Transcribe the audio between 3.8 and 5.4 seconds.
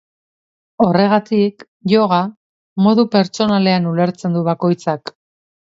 ulertzen du bakoitzak.